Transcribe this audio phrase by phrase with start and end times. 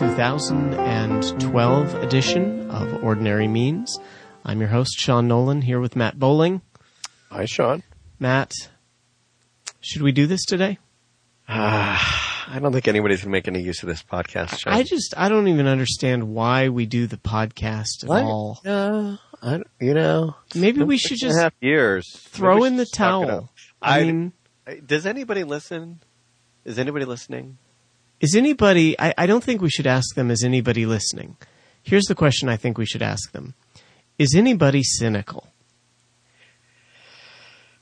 [0.00, 3.98] the December 2012 edition of Ordinary Means.
[4.44, 6.62] I'm your host, Sean Nolan, here with Matt Bowling.
[7.30, 7.82] Hi, Sean.
[8.18, 8.52] Matt,
[9.80, 10.78] should we do this today?
[11.48, 11.96] Uh,
[12.48, 14.72] I don't think anybody's going to make any use of this podcast, Sean.
[14.72, 18.22] I just, I don't even understand why we do the podcast at What?
[18.24, 18.60] all.
[18.64, 20.34] No, I, you know.
[20.56, 22.04] Maybe we should just half years.
[22.30, 23.50] throw in the just suck it towel.
[23.80, 24.32] I, I- mean,
[24.84, 26.00] Does anybody listen?
[26.64, 27.58] Is anybody listening?
[28.24, 31.36] Is anybody, I, I don't think we should ask them, is anybody listening?
[31.82, 33.52] Here's the question I think we should ask them.
[34.18, 35.48] Is anybody cynical?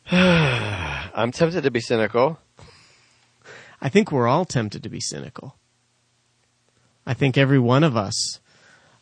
[0.10, 2.40] I'm tempted to be cynical.
[3.80, 5.54] I think we're all tempted to be cynical.
[7.06, 8.40] I think every one of us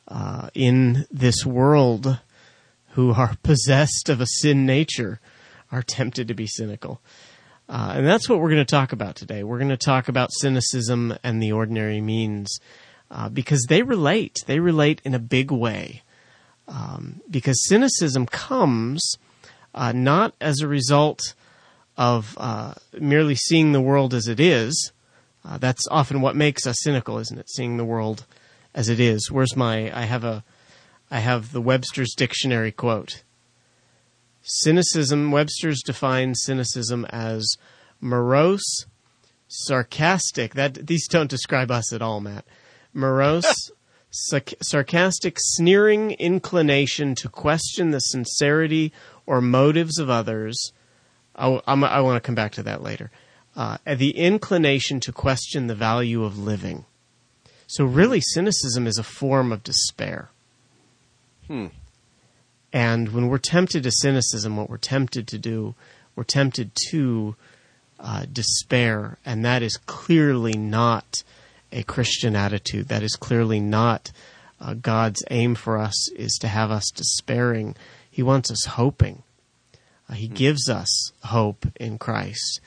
[0.09, 2.19] uh, in this world
[2.91, 5.21] who are possessed of a sin nature
[5.73, 7.01] are tempted to be cynical.
[7.71, 9.45] Uh, and that's what we're going to talk about today.
[9.45, 12.59] We're going to talk about cynicism and the ordinary means
[13.13, 14.39] uh, because they relate.
[14.47, 16.03] They relate in a big way.
[16.67, 19.15] Um, because cynicism comes
[19.73, 21.35] uh, not as a result
[21.97, 24.91] of uh, merely seeing the world as it is.
[25.45, 27.49] Uh, that's often what makes us cynical, isn't it?
[27.49, 28.27] Seeing the world
[28.75, 29.31] as it is.
[29.31, 29.97] Where's my?
[29.97, 30.43] I have a,
[31.09, 33.23] I have the Webster's dictionary quote.
[34.43, 35.31] Cynicism.
[35.31, 37.57] Webster's defines cynicism as
[38.01, 38.87] morose,
[39.49, 40.55] sarcastic.
[40.55, 42.45] That these don't describe us at all, Matt.
[42.93, 43.71] Morose,
[44.33, 48.93] sarc- sarcastic, sneering inclination to question the sincerity
[49.27, 50.73] or motives of others.
[51.37, 53.11] I, I want to come back to that later.
[53.57, 56.85] Uh, the inclination to question the value of living.
[57.67, 60.31] So, really, cynicism is a form of despair.
[61.47, 61.67] Hmm.
[62.73, 65.75] And when we're tempted to cynicism, what we're tempted to do,
[66.15, 67.35] we're tempted to
[67.99, 69.19] uh, despair.
[69.25, 71.23] And that is clearly not
[71.73, 72.89] a Christian attitude.
[72.89, 74.13] That is clearly not
[74.61, 77.77] uh, God's aim for us, is to have us despairing.
[78.11, 79.23] He wants us hoping.
[80.09, 82.61] Uh, he gives us hope in Christ.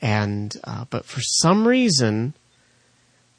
[0.00, 2.34] And, uh, but for some reason,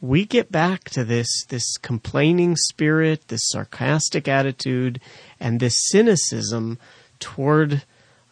[0.01, 4.99] we get back to this this complaining spirit, this sarcastic attitude,
[5.39, 6.77] and this cynicism
[7.19, 7.83] toward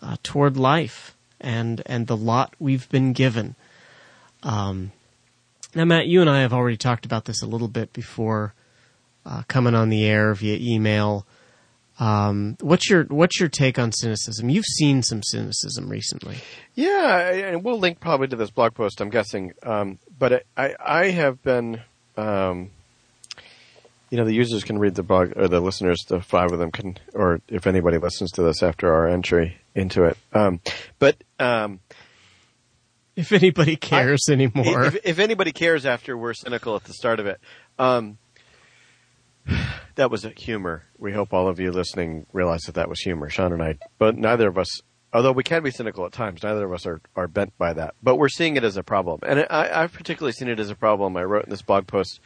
[0.01, 3.55] uh, toward life and and the lot we've been given.
[4.43, 4.91] Um,
[5.73, 8.53] now, Matt, you and I have already talked about this a little bit before
[9.25, 11.25] uh, coming on the air via email.
[11.99, 14.49] Um, what's your what's your take on cynicism?
[14.49, 16.37] You've seen some cynicism recently.
[16.73, 18.99] Yeah, and we'll link probably to this blog post.
[18.99, 21.81] I'm guessing, um, but I, I have been,
[22.17, 22.71] um,
[24.09, 26.71] you know, the users can read the blog, or the listeners, the five of them
[26.71, 30.17] can, or if anybody listens to this after our entry into it.
[30.33, 30.61] Um,
[30.99, 31.79] but um,
[33.15, 37.27] If anybody cares anymore, if, if anybody cares after we're cynical at the start of
[37.27, 37.39] it,
[37.79, 38.17] um,
[39.95, 40.83] that was a humor.
[40.97, 43.29] We hope all of you listening realize that that was humor.
[43.29, 44.81] Sean and I, but neither of us,
[45.15, 47.95] although we can be cynical at times, neither of us are, are bent by that.
[48.03, 49.21] But we're seeing it as a problem.
[49.23, 51.15] And I, I've particularly seen it as a problem.
[51.15, 52.19] I wrote in this blog post,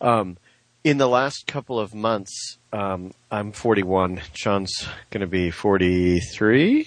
[0.00, 0.38] um,
[0.84, 4.22] in the last couple of months, um, I'm 41.
[4.34, 6.86] Sean's going to be 43.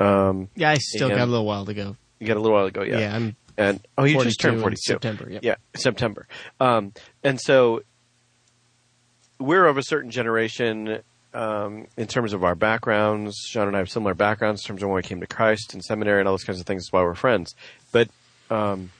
[0.00, 1.96] Um, yeah, I still got a little while to go.
[2.18, 2.98] you got a little while ago, yeah.
[2.98, 4.80] Yeah, I'm and oh, you just turned in 42.
[4.80, 5.44] September, yep.
[5.44, 6.26] Yeah, September.
[6.58, 7.82] Um, and so
[9.38, 11.02] we're of a certain generation
[11.34, 13.36] um, in terms of our backgrounds.
[13.48, 15.84] Sean and I have similar backgrounds in terms of when we came to Christ and
[15.84, 16.84] seminary and all those kinds of things.
[16.84, 17.54] That's why we're friends.
[17.90, 18.08] But
[18.50, 18.90] um,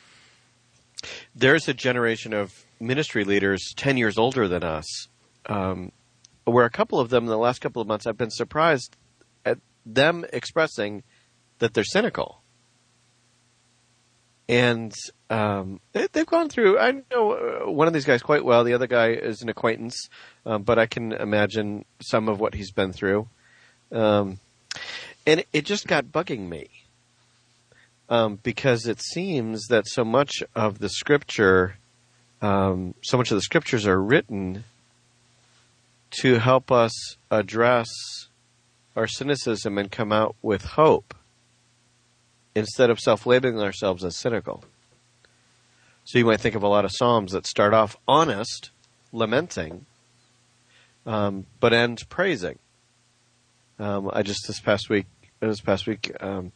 [1.35, 5.09] there's a generation of ministry leaders 10 years older than us,
[5.47, 5.93] um,
[6.45, 8.97] where a couple of them in the last couple of months I've been surprised
[9.45, 11.03] at them expressing
[11.59, 12.43] that they're cynical
[14.49, 14.93] and
[15.33, 16.79] um, they, they've gone through.
[16.79, 18.65] I know uh, one of these guys quite well.
[18.65, 20.11] The other guy is an acquaintance,
[20.45, 23.27] um, but I can imagine some of what he's been through.
[23.91, 24.41] Um,
[25.27, 26.69] and it, it just got bugging me
[28.11, 31.77] um, because it seems that so much of the scripture,
[32.43, 34.65] um, so much of the scriptures are written
[36.21, 36.93] to help us
[37.31, 37.89] address
[38.95, 41.15] our cynicism and come out with hope
[42.55, 44.63] instead of self-labeling ourselves as cynical.
[46.05, 48.71] So you might think of a lot of psalms that start off honest,
[49.13, 49.87] lamenting,
[51.07, 52.59] um, but end praising.
[53.79, 55.07] Um, I just this past week,
[55.41, 56.53] this past week, um,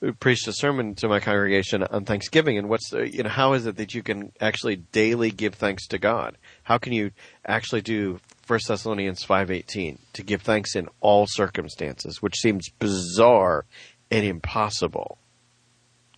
[0.00, 3.52] we preached a sermon to my congregation on Thanksgiving, and what's the, you know how
[3.54, 6.38] is it that you can actually daily give thanks to God?
[6.62, 7.10] How can you
[7.44, 13.64] actually do First Thessalonians five eighteen to give thanks in all circumstances, which seems bizarre
[14.10, 15.18] and impossible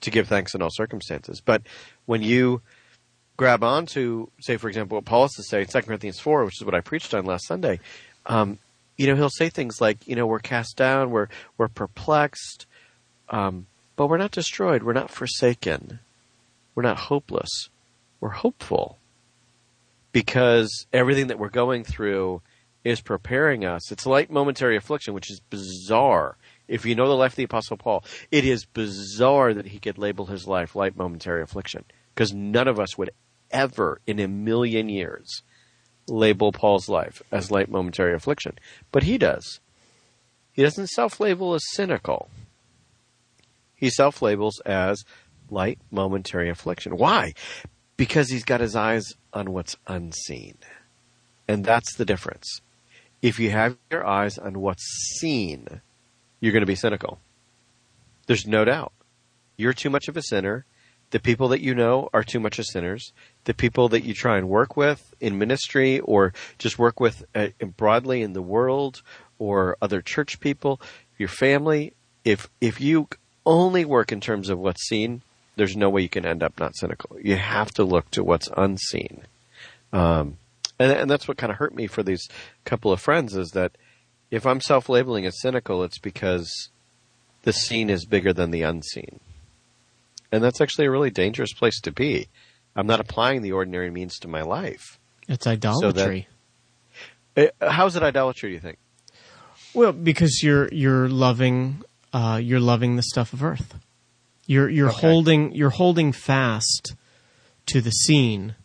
[0.00, 1.42] to give thanks in all circumstances.
[1.44, 1.62] But
[2.10, 2.60] when you
[3.36, 6.60] grab onto, say, for example, what Paul is to say in 2 Corinthians 4, which
[6.60, 7.78] is what I preached on last Sunday,
[8.26, 8.58] um,
[8.96, 12.66] you know, he'll say things like, you know, we're cast down, we're, we're perplexed,
[13.28, 16.00] um, but we're not destroyed, we're not forsaken,
[16.74, 17.68] we're not hopeless,
[18.20, 18.98] we're hopeful.
[20.10, 22.42] Because everything that we're going through
[22.82, 23.92] is preparing us.
[23.92, 26.36] It's light momentary affliction, which is bizarre.
[26.66, 29.98] If you know the life of the Apostle Paul, it is bizarre that he could
[29.98, 31.84] label his life light momentary affliction.
[32.14, 33.10] Because none of us would
[33.50, 35.42] ever in a million years
[36.08, 38.58] label Paul's life as light momentary affliction.
[38.92, 39.60] But he does.
[40.52, 42.28] He doesn't self label as cynical.
[43.74, 45.04] He self labels as
[45.50, 46.96] light momentary affliction.
[46.96, 47.34] Why?
[47.96, 50.58] Because he's got his eyes on what's unseen.
[51.48, 52.60] And that's the difference.
[53.22, 55.80] If you have your eyes on what's seen,
[56.40, 57.20] you're going to be cynical.
[58.26, 58.92] There's no doubt.
[59.56, 60.64] You're too much of a sinner.
[61.10, 63.12] The people that you know are too much of sinners.
[63.44, 67.48] The people that you try and work with in ministry or just work with uh,
[67.76, 69.02] broadly in the world
[69.38, 70.80] or other church people,
[71.18, 71.92] your family,
[72.24, 73.08] if, if you
[73.44, 75.22] only work in terms of what's seen,
[75.56, 77.18] there's no way you can end up not cynical.
[77.20, 79.22] You have to look to what's unseen.
[79.92, 80.38] Um,
[80.78, 82.28] and, and that's what kind of hurt me for these
[82.64, 83.72] couple of friends is that
[84.30, 86.68] if I'm self-labeling as cynical, it's because
[87.42, 89.20] the seen is bigger than the unseen.
[90.32, 92.28] And that's actually a really dangerous place to be.
[92.76, 94.98] I'm not applying the ordinary means to my life.
[95.28, 96.28] It's idolatry.
[97.34, 98.50] So that, uh, how is it idolatry?
[98.50, 98.78] Do you think?
[99.74, 101.82] Well, because you're you're loving
[102.12, 103.76] uh, you're loving the stuff of earth.
[104.46, 105.00] You're you're okay.
[105.00, 106.94] holding you're holding fast
[107.66, 108.56] to the seen,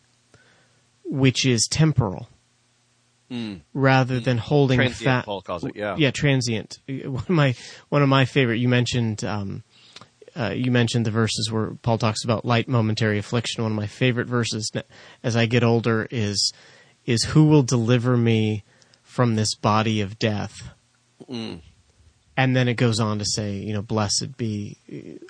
[1.04, 2.28] which is temporal,
[3.30, 3.60] mm.
[3.72, 5.26] rather than holding fast.
[5.26, 6.78] Paul calls it, yeah, yeah, transient.
[6.86, 7.54] One of my
[7.88, 8.56] one of my favorite.
[8.56, 9.62] You mentioned um,
[10.38, 13.62] uh, you mentioned the verses where Paul talks about light momentary affliction.
[13.62, 14.70] One of my favorite verses
[15.22, 16.52] as I get older is
[17.06, 18.64] is who will deliver me
[19.02, 20.74] from this body of death.
[21.30, 21.60] Mm.
[22.36, 24.76] And then it goes on to say, you know, blessed be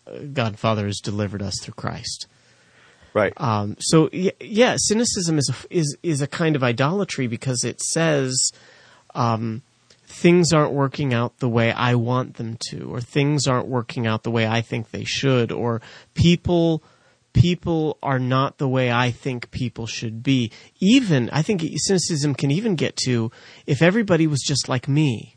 [0.06, 2.26] uh, God Father has delivered us through Christ.
[3.14, 3.32] Right.
[3.36, 8.52] Um, so yeah, cynicism is a, is is a kind of idolatry because it says
[9.14, 9.62] um,
[10.16, 14.22] things aren't working out the way I want them to, or things aren't working out
[14.22, 15.82] the way I think they should, or
[16.14, 16.82] people
[17.34, 20.50] people are not the way I think people should be.
[20.80, 23.30] Even I think cynicism can even get to
[23.66, 25.36] if everybody was just like me.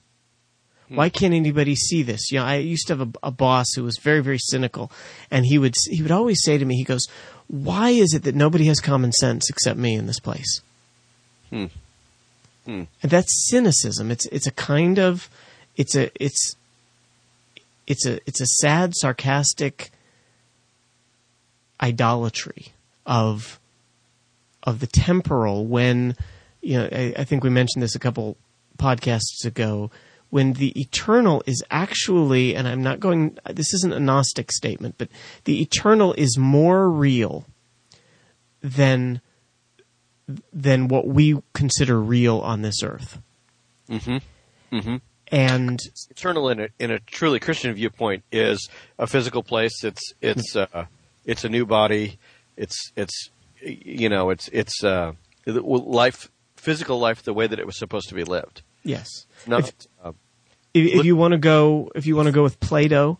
[0.88, 0.96] Hmm.
[0.96, 2.32] Why can't anybody see this?
[2.32, 4.94] You know, I used to have a, a boss who was very, very cynical,
[5.30, 7.06] and he would he would always say to me, he goes,
[7.48, 10.62] "Why is it that nobody has common sense except me in this place?"
[11.50, 11.66] Hmm.
[12.70, 12.84] Hmm.
[13.02, 14.12] That's cynicism.
[14.12, 15.28] It's it's a kind of
[15.76, 16.56] it's a it's
[17.88, 19.90] it's a it's a sad, sarcastic
[21.82, 22.68] idolatry
[23.08, 23.60] of
[24.62, 26.16] of the temporal when
[26.62, 28.38] you know I, I think we mentioned this a couple
[28.78, 29.90] podcasts ago
[30.30, 35.10] when the eternal is actually and I'm not going this isn't a gnostic statement but
[35.46, 37.46] the eternal is more real
[38.62, 39.22] than
[40.54, 43.20] than what we consider real on this earth.
[43.90, 44.18] Mm-hmm.
[44.76, 44.96] Mm-hmm.
[45.32, 48.68] And eternal in a in a truly Christian viewpoint is
[48.98, 49.84] a physical place.
[49.84, 50.86] It's it's uh,
[51.26, 52.18] it's a new body.
[52.58, 53.30] It's it's
[53.62, 55.14] you know it's it's uh,
[55.46, 58.64] life physical life the way that it was supposed to be lived.
[58.84, 59.08] Yes.
[59.46, 60.12] Not, if, uh,
[60.74, 63.20] if, if you want to go if you want to go with Plato,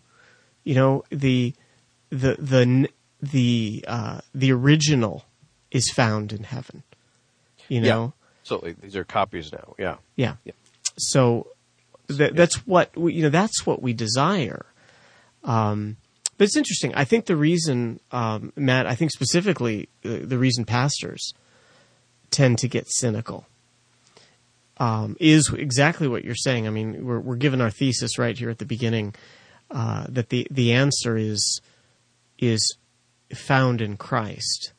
[0.64, 1.54] you know the
[2.10, 2.90] the the
[3.22, 5.26] the uh, the original
[5.72, 6.84] is found in heaven.
[7.70, 7.88] You know?
[7.88, 8.76] Yeah, absolutely.
[8.82, 9.76] These are copies now.
[9.78, 9.96] Yeah.
[10.16, 10.36] Yeah.
[10.44, 10.54] yeah.
[10.98, 11.48] So
[12.08, 13.30] th- that's what we, you know.
[13.30, 14.66] That's what we desire.
[15.44, 15.98] Um,
[16.38, 16.94] but it's interesting.
[16.96, 21.34] I think the reason, um, Matt, I think specifically uh, the reason pastors
[22.32, 23.46] tend to get cynical
[24.78, 26.66] um, is exactly what you're saying.
[26.68, 29.16] I mean, we're, we're given our thesis right here at the beginning
[29.72, 31.62] uh, that the the answer is
[32.40, 32.78] is
[33.36, 34.74] found in Christ.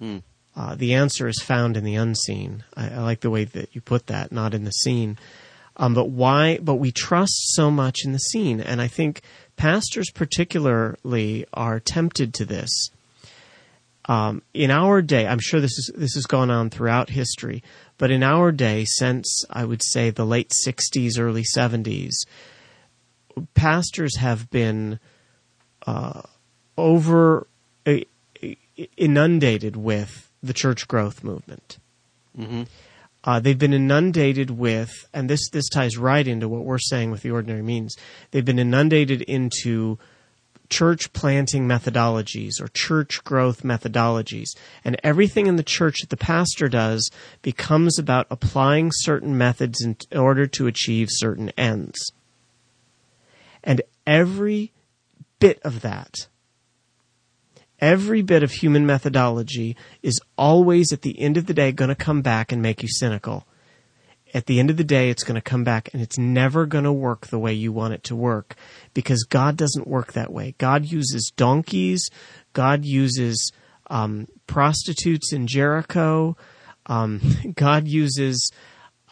[0.00, 0.22] Mm.
[0.54, 2.62] Uh, the answer is found in the unseen.
[2.76, 5.18] I, I, like the way that you put that, not in the seen.
[5.78, 6.58] Um, but why?
[6.58, 9.22] But we trust so much in the seen, and I think
[9.56, 12.90] pastors particularly are tempted to this.
[14.06, 17.62] Um, in our day, I'm sure this is this has gone on throughout history,
[17.96, 22.26] but in our day, since I would say the late '60s, early '70s,
[23.54, 25.00] pastors have been
[25.86, 26.22] uh,
[26.76, 27.46] over
[27.86, 28.00] uh,
[28.98, 31.78] inundated with the church growth movement.
[32.38, 32.62] Mm-hmm.
[33.24, 37.22] Uh, they've been inundated with, and this this ties right into what we're saying with
[37.22, 37.96] the ordinary means.
[38.30, 39.98] They've been inundated into
[40.72, 44.56] church planting methodologies or church growth methodologies.
[44.84, 47.10] And everything in the church that the pastor does
[47.42, 52.12] becomes about applying certain methods in order to achieve certain ends.
[53.62, 54.72] And every
[55.38, 56.26] bit of that,
[57.82, 61.94] every bit of human methodology is always at the end of the day going to
[61.94, 63.46] come back and make you cynical
[64.34, 66.84] at the end of the day, it's going to come back and it's never going
[66.84, 68.56] to work the way you want it to work
[68.94, 70.54] because God doesn't work that way.
[70.58, 72.08] God uses donkeys.
[72.52, 73.52] God uses
[73.88, 76.36] um, prostitutes in Jericho.
[76.86, 77.20] Um,
[77.54, 78.50] God uses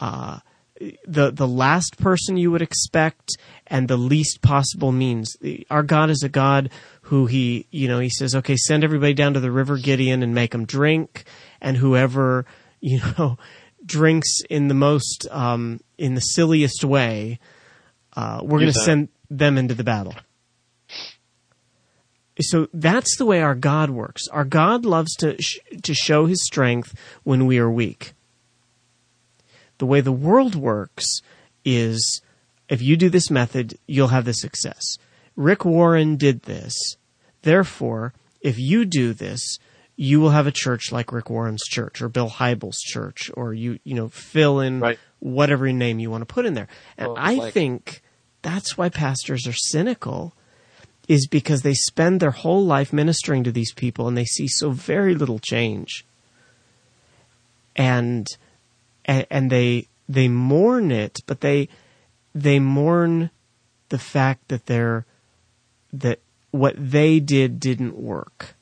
[0.00, 0.39] uh,
[1.07, 3.37] the the last person you would expect
[3.67, 5.37] and the least possible means.
[5.69, 6.71] Our God is a God
[7.11, 10.33] who he you know he says, okay, send everybody down to the river Gideon and
[10.33, 11.25] make them drink,
[11.61, 12.47] and whoever
[12.81, 13.37] you know
[13.85, 17.40] drinks in the most um, in the silliest way,
[18.14, 20.14] uh, we're going to send them into the battle.
[22.40, 24.29] So that's the way our God works.
[24.29, 28.14] Our God loves to sh- to show His strength when we are weak.
[29.79, 31.07] The way the world works
[31.64, 32.23] is,
[32.69, 34.97] if you do this method, you'll have the success.
[35.35, 36.97] Rick Warren did this.
[37.42, 39.59] Therefore, if you do this,
[39.97, 43.78] you will have a church like Rick Warren's church or Bill Hybels' church, or you
[43.85, 44.99] you know fill in right.
[45.18, 46.68] whatever name you want to put in there.
[46.97, 48.02] And well, I like, think
[48.42, 50.35] that's why pastors are cynical,
[51.06, 54.70] is because they spend their whole life ministering to these people and they see so
[54.70, 56.06] very little change,
[57.76, 58.26] and
[59.04, 61.68] and, and they they mourn it, but they
[62.35, 63.30] they mourn
[63.90, 65.04] the fact that they're
[65.92, 66.20] that
[66.50, 68.54] what they did didn't work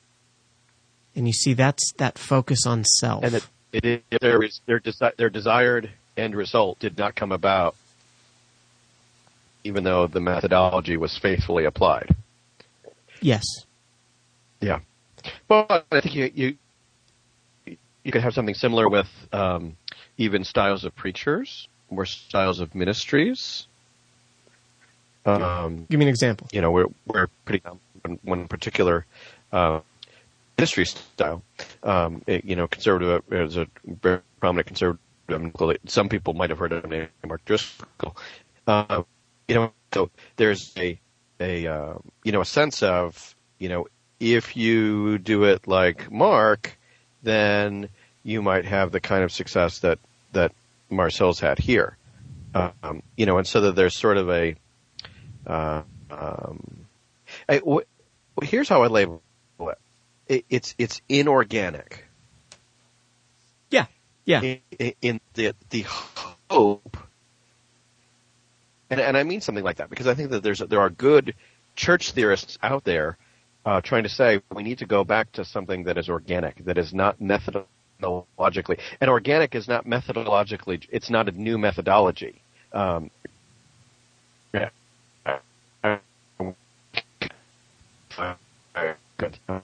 [1.19, 3.25] and you see that's that focus on self.
[3.25, 7.75] And that it, it, their, their, desi- their desired end result did not come about,
[9.65, 12.15] even though the methodology was faithfully applied.
[13.21, 13.43] Yes.
[14.61, 14.79] Yeah.
[15.49, 19.75] But I think you, you, you could have something similar with um,
[20.17, 23.67] even styles of preachers or styles of ministries.
[25.25, 26.47] Um, Give me an example.
[26.51, 27.63] You know, we're we're pretty
[28.23, 29.05] one particular
[29.51, 29.81] uh,
[30.57, 31.43] ministry style.
[31.83, 34.99] Um, it, you know, conservative is a very prominent conservative.
[35.85, 38.15] Some people might have heard of him, Mark Driscoll.
[38.65, 39.03] Uh,
[39.47, 40.99] you know, so there's a
[41.39, 43.87] a uh, you know a sense of you know
[44.19, 46.77] if you do it like Mark,
[47.23, 47.89] then
[48.23, 49.99] you might have the kind of success that
[50.33, 50.51] that
[50.89, 51.97] Mars Hill's had here.
[52.53, 54.55] Um, you know, and so that there's sort of a
[55.45, 56.85] uh, um,
[57.47, 57.85] I, w-
[58.41, 59.21] here's how I label
[60.29, 62.05] it, it's it's inorganic.
[63.71, 63.87] Yeah,
[64.25, 64.41] yeah.
[64.41, 65.85] In, in, the the
[66.49, 66.97] hope,
[68.89, 71.35] and and I mean something like that because I think that there's there are good
[71.75, 73.17] church theorists out there
[73.65, 76.77] uh, trying to say we need to go back to something that is organic, that
[76.77, 80.85] is not methodologically, and organic is not methodologically.
[80.91, 82.43] It's not a new methodology.
[82.71, 83.09] Um,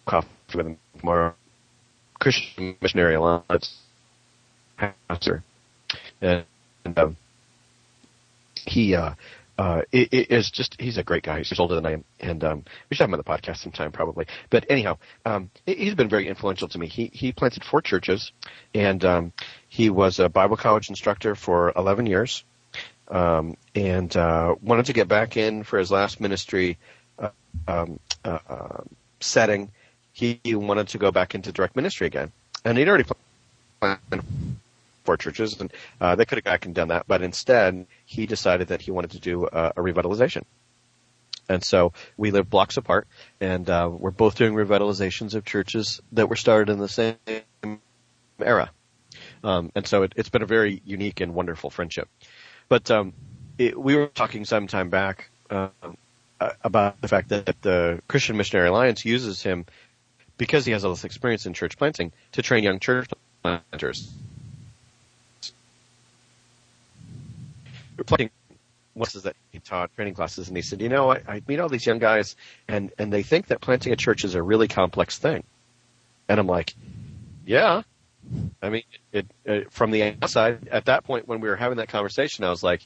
[0.06, 1.36] coffee with more
[2.20, 3.78] Christian Missionary Alliance
[4.78, 5.44] pastor,
[6.22, 6.46] and,
[6.84, 7.18] and um,
[8.66, 9.14] he uh,
[9.58, 11.40] uh, it, it is just he's a great guy.
[11.40, 13.92] He's older than I am, and um, we should have him on the podcast sometime
[13.92, 14.26] probably.
[14.50, 16.88] But anyhow, um, he's been very influential to me.
[16.88, 18.32] He he planted four churches,
[18.74, 19.34] and um,
[19.70, 22.44] he was a Bible college instructor for 11 years,
[23.08, 26.78] um, and uh, wanted to get back in for his last ministry
[27.68, 28.82] um, uh, uh
[29.20, 29.72] setting
[30.16, 32.32] he wanted to go back into direct ministry again,
[32.64, 33.04] and he'd already
[33.82, 34.24] planned
[35.04, 38.70] four churches, and uh, they could have back and done that, but instead he decided
[38.70, 40.44] that he wanted to do a, a revitalization.
[41.48, 43.08] And so we live blocks apart,
[43.40, 47.18] and uh, we're both doing revitalizations of churches that were started in the same
[48.40, 48.72] era.
[49.44, 52.08] Um, and so it, has been a very unique and wonderful friendship.
[52.68, 53.14] But um,
[53.58, 55.68] it, we were talking some time back uh,
[56.38, 59.66] Uh, about the fact that the Christian Missionary Alliance uses him
[60.38, 63.10] because he has all this experience in church planting, to train young church
[63.42, 64.12] planters.
[68.06, 68.32] Planting
[68.98, 71.70] classes that he taught, training classes, and he said, you know, I, I meet all
[71.70, 72.36] these young guys,
[72.68, 75.42] and and they think that planting a church is a really complex thing,
[76.28, 76.74] and I'm like,
[77.46, 77.84] yeah.
[78.62, 81.90] I mean, it, it, from the outside, at that point when we were having that
[81.90, 82.82] conversation, I was like,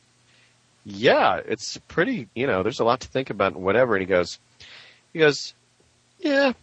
[0.91, 3.95] yeah, it's pretty, you know, there's a lot to think about and whatever.
[3.95, 4.39] And he goes,
[5.13, 5.53] he goes,
[6.19, 6.53] yeah,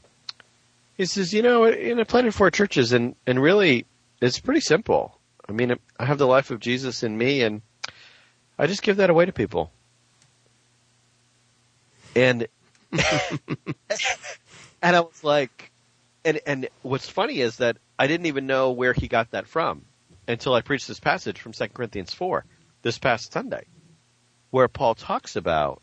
[0.97, 3.87] he says, you know, in a planted four churches, and and really,
[4.21, 5.19] it's pretty simple.
[5.49, 7.63] I mean, I have the life of Jesus in me, and
[8.59, 9.71] I just give that away to people.
[12.15, 12.47] And
[14.83, 15.71] and I was like,
[16.25, 19.85] and and what's funny is that I didn't even know where he got that from
[20.27, 22.45] until I preached this passage from 2 Corinthians 4
[22.83, 23.65] this past Sunday,
[24.57, 25.83] where Paul talks about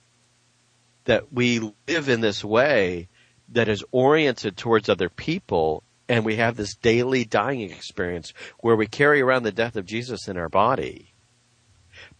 [1.06, 3.08] that we live in this way
[3.50, 8.88] that is oriented towards other people and we have this daily dying experience where we
[8.88, 11.13] carry around the death of Jesus in our body,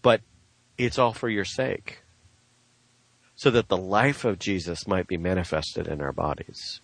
[0.04, 0.22] but
[0.78, 2.04] it's all for your sake.
[3.36, 6.82] So that the life of Jesus might be manifested in our bodies.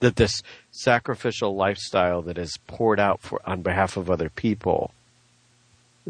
[0.00, 4.90] That this sacrificial lifestyle that is poured out for, on behalf of other people,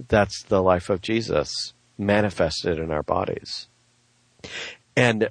[0.09, 3.67] that's the life of Jesus manifested in our bodies.
[4.97, 5.29] And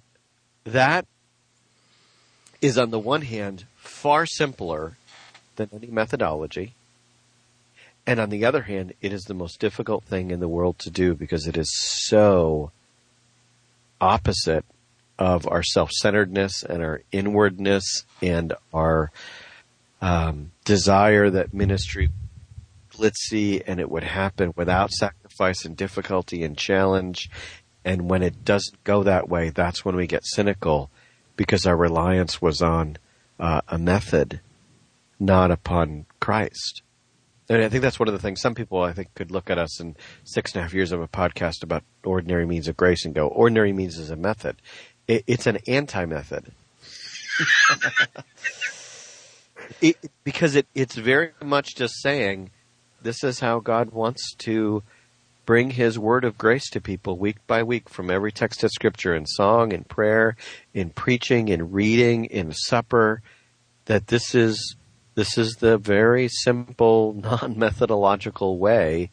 [0.63, 1.05] that
[2.61, 4.97] is on the one hand far simpler
[5.55, 6.73] than any methodology.
[8.07, 10.91] And on the other hand, it is the most difficult thing in the world to
[10.91, 12.71] do because it is so
[13.99, 14.65] opposite
[15.17, 19.11] of our self-centeredness and our inwardness and our
[20.01, 22.09] um, desire that ministry
[22.91, 27.29] glitzy and it would happen without sacrifice and difficulty and challenge.
[27.83, 30.89] And when it doesn't go that way, that's when we get cynical
[31.35, 32.97] because our reliance was on
[33.39, 34.39] uh, a method,
[35.19, 36.81] not upon Christ.
[37.47, 39.59] And I think that's one of the things some people I think could look at
[39.59, 43.05] us in six and a half years of a podcast about ordinary means of grace
[43.05, 44.55] and go, ordinary means is a method.
[45.07, 46.51] It, it's an anti-method.
[49.81, 52.49] it, because it, it's very much just saying,
[53.01, 54.81] this is how God wants to
[55.45, 59.15] bring his word of grace to people week by week from every text of scripture
[59.15, 60.35] in song in prayer
[60.73, 63.21] in preaching in reading in supper
[63.85, 64.75] that this is
[65.15, 69.09] this is the very simple non-methodological way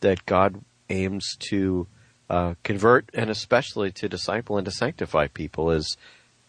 [0.00, 1.86] that God aims to
[2.28, 5.96] uh, convert and especially to disciple and to sanctify people is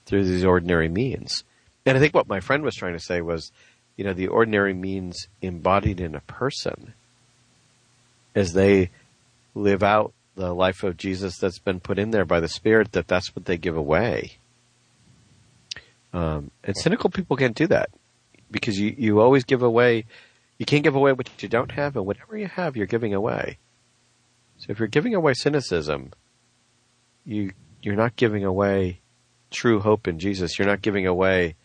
[0.06, 1.43] through these ordinary means.
[1.86, 3.52] And I think what my friend was trying to say was,
[3.95, 6.93] you know, the ordinary means embodied in a person
[8.36, 8.89] as they
[9.56, 13.08] live out the life of Jesus that's been put in there by the Spirit, that
[13.08, 14.38] that's what they give away.
[16.12, 17.89] Um, and cynical people can't do that
[18.52, 20.06] because you, you always give away,
[20.58, 23.58] you can't give away what you don't have, and whatever you have, you're giving away.
[24.58, 26.12] So if you're giving away cynicism,
[27.26, 29.02] you, you're not giving away
[29.50, 30.58] true hope in Jesus.
[30.58, 31.56] You're not giving away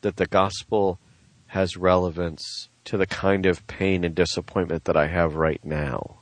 [0.00, 0.98] that the gospel
[1.48, 6.17] has relevance to the kind of pain and disappointment that I have right now.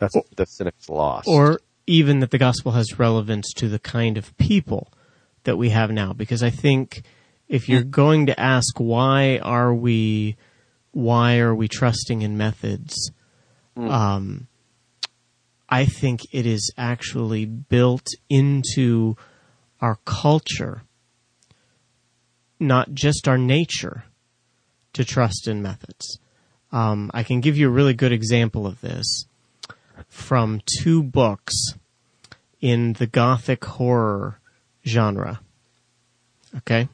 [0.00, 1.24] That's the cynic's loss.
[1.26, 4.92] Or even that the gospel has relevance to the kind of people
[5.44, 6.12] that we have now.
[6.12, 7.02] Because I think
[7.48, 7.90] if you're mm.
[7.90, 10.36] going to ask why are we,
[10.92, 13.12] why are we trusting in methods,
[13.76, 13.90] mm.
[13.90, 14.48] um,
[15.68, 19.16] I think it is actually built into
[19.80, 20.82] our culture,
[22.58, 24.04] not just our nature,
[24.94, 26.18] to trust in methods.
[26.72, 29.26] Um, I can give you a really good example of this
[30.08, 31.54] from two books
[32.60, 34.40] in the gothic horror
[34.86, 35.40] genre.
[36.56, 36.88] Okay?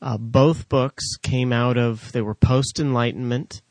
[0.00, 3.62] Uh, both books came out of, they were post Enlightenment.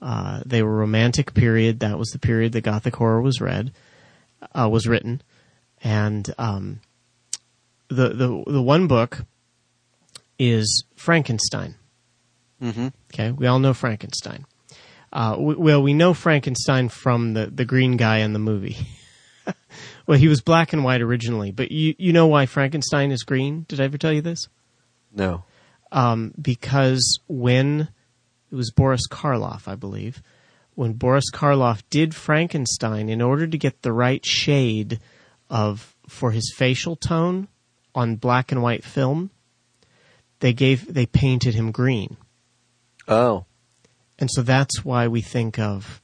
[0.00, 1.80] Uh, they were romantic period.
[1.80, 3.72] That was the period that gothic horror was read,
[4.54, 5.22] uh, was written.
[5.84, 6.80] And, um,
[7.88, 9.26] the, the, the one book
[10.38, 11.74] is Frankenstein.
[12.60, 12.88] Mm-hmm.
[13.12, 13.30] Okay.
[13.30, 14.46] We all know Frankenstein.
[15.12, 18.78] Uh, well, we know Frankenstein from the, the green guy in the movie.
[20.06, 23.66] well, he was black and white originally, but you, you know why Frankenstein is green?
[23.68, 24.48] Did I ever tell you this?
[25.12, 25.44] No.
[25.90, 27.88] Um, because when
[28.50, 30.22] it was Boris Karloff, I believe,
[30.74, 34.98] when Boris Karloff did Frankenstein, in order to get the right shade
[35.50, 37.48] of for his facial tone
[37.94, 39.30] on black and white film,
[40.40, 42.16] they gave they painted him green.
[43.06, 43.44] Oh.
[44.22, 46.00] And so that's why we think of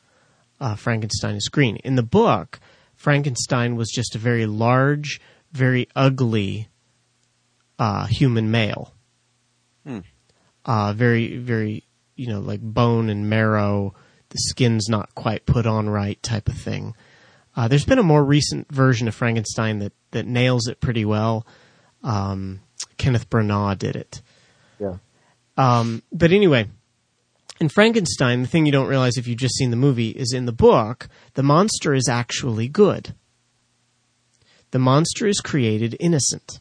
[0.58, 1.76] uh, Frankenstein as green.
[1.76, 2.58] In the book,
[2.96, 5.20] Frankenstein was just a very large,
[5.52, 6.66] very ugly
[7.78, 8.92] uh, human male.
[9.86, 10.00] Hmm.
[10.64, 11.84] Uh, very, very,
[12.16, 13.94] you know, like bone and marrow,
[14.30, 16.96] the skin's not quite put on right type of thing.
[17.54, 21.46] Uh, there's been a more recent version of Frankenstein that, that nails it pretty well.
[22.02, 22.62] Um,
[22.96, 24.22] Kenneth Branagh did it.
[24.80, 24.96] Yeah.
[25.56, 26.66] Um, but anyway,
[27.60, 30.46] in Frankenstein, the thing you don't realize if you've just seen the movie is in
[30.46, 33.14] the book, the monster is actually good.
[34.70, 36.60] The monster is created innocent.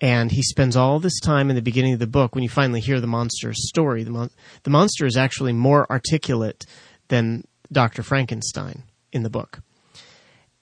[0.00, 2.80] And he spends all this time in the beginning of the book when you finally
[2.80, 4.02] hear the monster's story.
[4.02, 4.30] The, mon-
[4.64, 6.66] the monster is actually more articulate
[7.08, 8.02] than Dr.
[8.02, 9.60] Frankenstein in the book.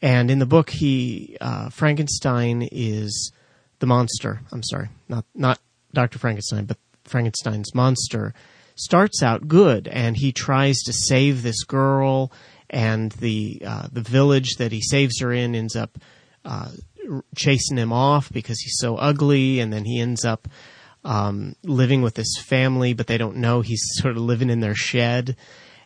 [0.01, 3.33] and in the book, he uh, Frankenstein is
[3.81, 4.41] the monster.
[4.53, 5.59] I'm sorry, not not
[5.93, 6.19] Dr.
[6.19, 8.35] Frankenstein, but Frankenstein's monster
[8.75, 12.33] starts out good, and he tries to save this girl,
[12.71, 15.99] and the uh, the village that he saves her in ends up
[16.45, 16.71] uh,
[17.37, 20.49] chasing him off because he's so ugly, and then he ends up
[21.05, 24.75] um, living with this family, but they don't know he's sort of living in their
[24.75, 25.37] shed.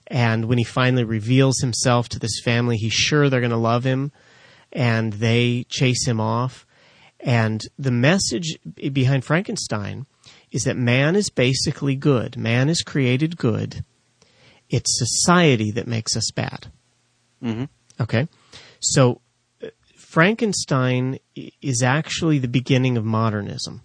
[0.07, 3.85] And when he finally reveals himself to this family, he's sure they're going to love
[3.85, 4.11] him,
[4.72, 6.64] and they chase him off.
[7.20, 8.59] And the message
[8.92, 10.07] behind Frankenstein
[10.51, 12.37] is that man is basically good.
[12.37, 13.85] Man is created good.
[14.71, 16.71] It's society that makes us bad.
[17.43, 17.65] Mm-hmm.
[18.01, 18.29] Okay?
[18.81, 19.21] So
[19.63, 23.83] uh, Frankenstein is actually the beginning of modernism.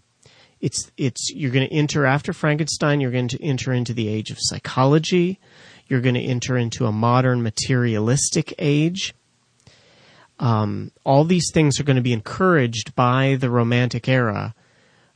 [0.60, 3.02] It's it's you're going to enter after Frankenstein.
[3.02, 5.40] You're going to enter into the age of psychology.
[5.88, 9.14] You're going to enter into a modern materialistic age.
[10.40, 14.56] Um, all these things are going to be encouraged by the Romantic era,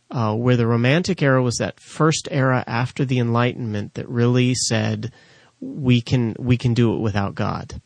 [0.10, 5.12] uh, where the Romantic era was that first era after the Enlightenment that really said
[5.60, 7.82] we can we can do it without God.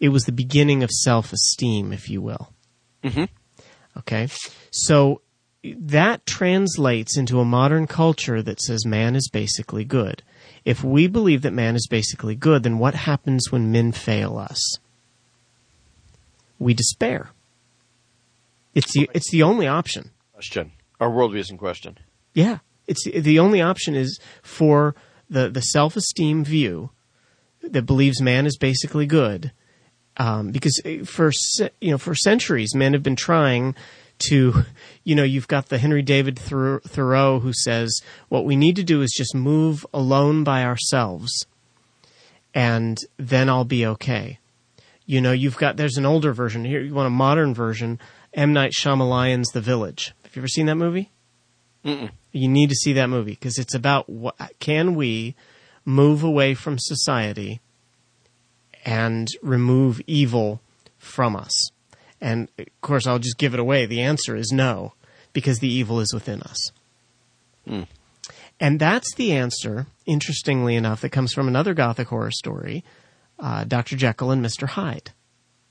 [0.00, 2.52] It was the beginning of self-esteem, if you will.
[3.02, 3.24] Mm-hmm.
[3.98, 4.28] Okay,
[4.70, 5.22] so
[5.62, 10.22] that translates into a modern culture that says man is basically good.
[10.64, 14.78] If we believe that man is basically good, then what happens when men fail us?
[16.58, 17.30] We despair.
[18.74, 20.10] It's the it's the only option.
[20.32, 20.72] Question.
[21.00, 21.98] Our worldview is in question.
[22.34, 24.94] Yeah, it's the only option is for
[25.28, 26.90] the the self esteem view
[27.62, 29.52] that believes man is basically good,
[30.16, 31.30] um, because for
[31.80, 33.74] you know for centuries men have been trying
[34.18, 34.64] to,
[35.02, 39.02] you know, you've got the Henry David Thoreau who says, what we need to do
[39.02, 41.46] is just move alone by ourselves
[42.54, 44.38] and then I'll be okay.
[45.06, 46.80] You know, you've got, there's an older version here.
[46.80, 47.98] You want a modern version,
[48.32, 48.52] M.
[48.52, 50.14] Night Shyamalan's The Village.
[50.34, 51.12] Have you ever seen that movie?
[51.84, 52.10] Mm-mm.
[52.32, 55.36] You need to see that movie because it's about what, can we
[55.84, 57.60] move away from society
[58.84, 60.60] and remove evil
[60.98, 61.70] from us?
[62.20, 63.86] And of course, I'll just give it away.
[63.86, 64.94] The answer is no,
[65.32, 66.72] because the evil is within us.
[67.68, 67.86] Mm.
[68.58, 72.82] And that's the answer, interestingly enough, that comes from another Gothic horror story,
[73.38, 73.94] uh, Dr.
[73.94, 74.66] Jekyll and Mr.
[74.66, 75.12] Hyde.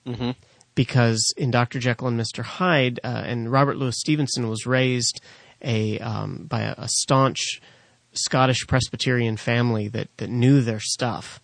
[0.07, 0.31] Mm-hmm.
[0.75, 1.79] Because in Dr.
[1.79, 2.43] Jekyll and Mr.
[2.43, 5.21] Hyde, uh, and Robert Louis Stevenson was raised
[5.61, 7.61] a um, by a, a, staunch
[8.13, 11.39] Scottish Presbyterian family that, that knew their stuff.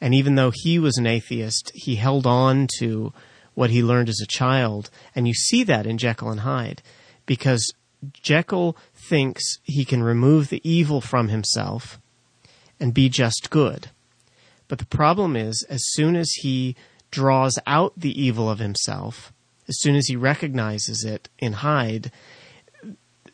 [0.00, 3.12] And even though he was an atheist, he held on to
[3.54, 4.88] what he learned as a child.
[5.14, 6.82] And you see that in Jekyll and Hyde
[7.26, 7.72] because
[8.12, 12.00] Jekyll thinks he can remove the evil from himself
[12.78, 13.90] and be just good.
[14.68, 16.76] But the problem is, as soon as he
[17.10, 19.32] draws out the evil of himself,
[19.68, 22.10] as soon as he recognizes it in Hyde,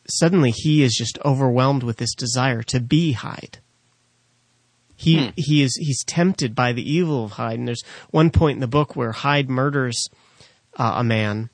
[0.08, 3.58] suddenly he is just overwhelmed with this desire to be Hyde.
[4.96, 5.30] He hmm.
[5.36, 8.66] he is he's tempted by the evil of Hyde, and there's one point in the
[8.66, 10.08] book where Hyde murders
[10.76, 11.50] uh, a man.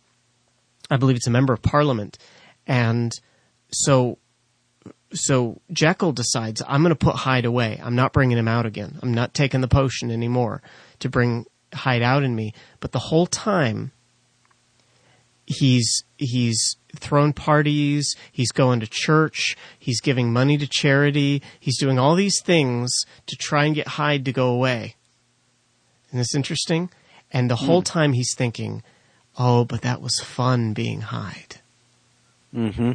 [0.91, 2.19] I believe it's a member of Parliament,
[2.67, 3.13] and
[3.73, 4.19] so
[5.13, 7.81] so Jekyll decides I'm going to put Hyde away.
[7.83, 8.99] I'm not bringing him out again.
[9.03, 10.63] I'm not taking the potion anymore
[11.01, 12.53] to bring Hyde out in me.
[12.81, 13.93] But the whole time,
[15.47, 21.99] he's he's thrown parties, he's going to church, he's giving money to charity, he's doing
[21.99, 24.97] all these things to try and get Hyde to go away.
[26.09, 26.91] Isn't this interesting?
[27.31, 27.85] And the whole hmm.
[27.85, 28.83] time he's thinking,
[29.39, 31.61] oh, but that was fun being Hyde.
[32.55, 32.93] Mm-hmm.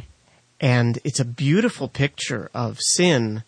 [0.60, 3.42] And it's a beautiful picture of sin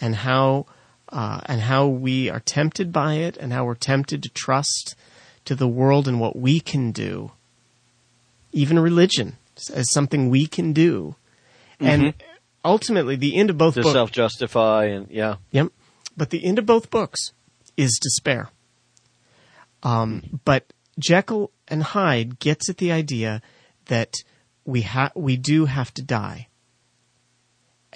[0.00, 0.66] and how
[1.12, 4.96] uh, and how we are tempted by it and how we're tempted to trust
[5.44, 7.32] to the world and what we can do
[8.52, 9.36] even religion
[9.72, 11.16] as something we can do.
[11.80, 11.86] Mm-hmm.
[11.86, 12.14] And
[12.64, 13.92] ultimately, the end of both to books.
[13.92, 15.36] self justify and, yeah.
[15.50, 15.72] Yep.
[16.16, 17.32] But the end of both books
[17.76, 18.50] is despair.
[19.82, 23.42] Um, but Jekyll and Hyde gets at the idea
[23.86, 24.14] that
[24.64, 26.48] we ha- we do have to die,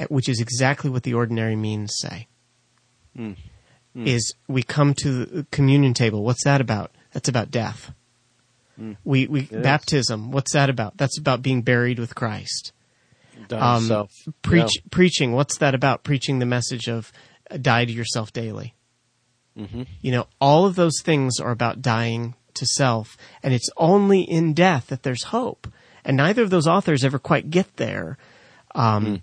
[0.09, 2.27] which is exactly what the ordinary means say.
[3.17, 3.37] Mm.
[3.97, 4.07] Mm.
[4.07, 6.23] Is we come to the communion table.
[6.23, 6.91] What's that about?
[7.13, 7.93] That's about death.
[8.81, 8.97] Mm.
[9.05, 10.29] We we it baptism.
[10.29, 10.35] Is.
[10.35, 10.97] What's that about?
[10.97, 12.73] That's about being buried with Christ.
[13.51, 14.09] Um,
[14.43, 14.83] preach yeah.
[14.91, 15.33] preaching.
[15.33, 16.03] What's that about?
[16.03, 17.13] Preaching the message of
[17.51, 18.75] uh, die to yourself daily.
[19.57, 19.83] Mm-hmm.
[20.01, 24.53] You know, all of those things are about dying to self, and it's only in
[24.53, 25.69] death that there's hope.
[26.05, 28.19] And neither of those authors ever quite get there.
[28.75, 29.23] Um,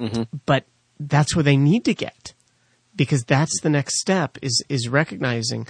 [0.00, 0.08] mm.
[0.08, 0.36] mm-hmm.
[0.46, 0.64] But
[0.98, 2.32] that's where they need to get,
[2.96, 5.66] because that's the next step is is recognizing.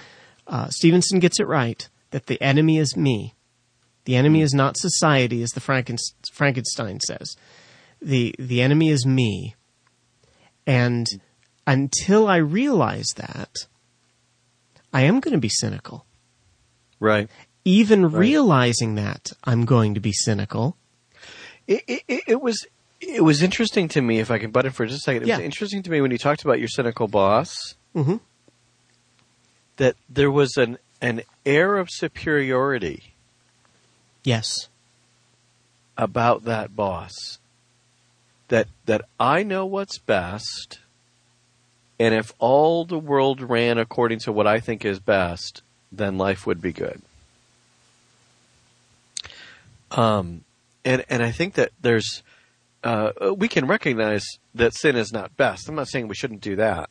[0.46, 3.34] Uh, Stevenson gets it right that the enemy is me.
[4.04, 5.98] The enemy is not society, as the Franken-
[6.32, 7.36] Frankenstein says.
[8.00, 9.56] The the enemy is me.
[10.66, 11.06] And
[11.66, 13.50] until I realize that,
[14.92, 16.06] I am going to be cynical.
[17.00, 17.28] Right.
[17.64, 18.20] Even Right.
[18.20, 20.76] realizing that, I'm going to be cynical.
[21.66, 22.64] It, it, it was
[23.08, 24.18] it was interesting to me.
[24.18, 25.36] If I can butt in for just a second, it Yeah.
[25.36, 28.16] was interesting to me when you talked about your cynical boss hmm
[29.76, 33.12] that there was an an air of superiority
[34.24, 34.68] Yes.
[35.96, 37.38] about that boss.
[38.48, 40.78] That that I know what's best,
[41.98, 46.46] and if all the world ran according to what I think is best, then life
[46.46, 47.02] would be good.
[49.90, 50.42] Um,
[50.84, 52.22] and and I think that there's
[52.84, 55.68] uh, we can recognize that sin is not best.
[55.68, 56.90] I'm not saying we shouldn't do that,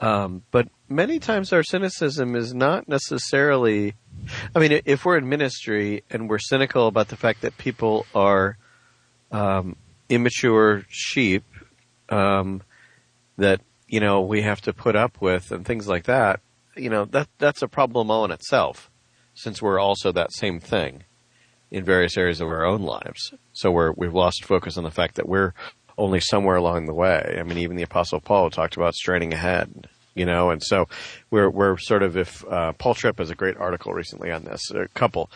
[0.00, 3.94] um, but many times our cynicism is not necessarily.
[4.54, 8.56] I mean, if we're in ministry and we're cynical about the fact that people are
[9.30, 9.76] um,
[10.08, 11.44] immature sheep
[12.08, 12.62] um,
[13.38, 16.40] that you know we have to put up with and things like that,
[16.76, 18.90] you know that that's a problem all in itself,
[19.34, 21.04] since we're also that same thing
[21.72, 23.32] in various areas of our own lives.
[23.54, 25.54] So we're we've lost focus on the fact that we're
[25.98, 27.36] only somewhere along the way.
[27.38, 30.86] I mean, even the Apostle Paul talked about straining ahead, you know, and so
[31.30, 34.70] we're we're sort of if uh, Paul Tripp has a great article recently on this,
[34.70, 35.30] a couple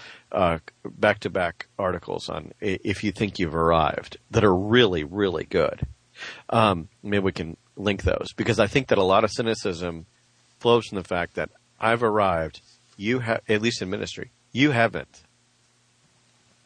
[0.85, 5.87] back to back articles on if you think you've arrived that are really really good.
[6.51, 10.05] Um, maybe we can link those because I think that a lot of cynicism
[10.61, 12.61] flows from the fact that I've arrived,
[12.99, 15.23] you have at least in ministry, you haven't